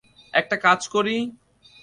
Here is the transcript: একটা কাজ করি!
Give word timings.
একটা 0.33 0.55
কাজ 0.65 0.81
করি! 0.87 1.17